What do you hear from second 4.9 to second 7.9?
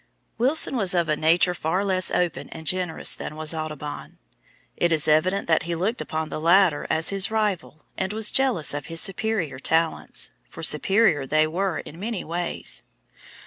is evident that he looked upon the latter as his rival,